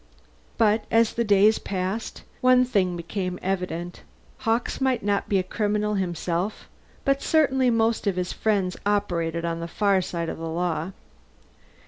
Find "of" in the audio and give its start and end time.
8.07-8.15, 10.27-10.39